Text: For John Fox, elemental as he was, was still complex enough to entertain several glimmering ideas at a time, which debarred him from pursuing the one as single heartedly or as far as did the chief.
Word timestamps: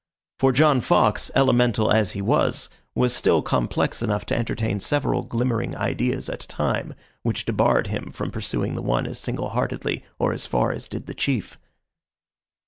For 0.39 0.51
John 0.51 0.81
Fox, 0.81 1.29
elemental 1.35 1.91
as 1.93 2.13
he 2.13 2.23
was, 2.23 2.69
was 2.95 3.13
still 3.15 3.43
complex 3.43 4.01
enough 4.01 4.25
to 4.25 4.35
entertain 4.35 4.79
several 4.79 5.21
glimmering 5.21 5.75
ideas 5.77 6.27
at 6.27 6.43
a 6.43 6.47
time, 6.47 6.95
which 7.21 7.45
debarred 7.45 7.85
him 7.85 8.09
from 8.09 8.31
pursuing 8.31 8.73
the 8.73 8.81
one 8.81 9.05
as 9.05 9.19
single 9.19 9.49
heartedly 9.49 10.03
or 10.17 10.33
as 10.33 10.47
far 10.47 10.71
as 10.71 10.87
did 10.87 11.05
the 11.05 11.13
chief. 11.13 11.59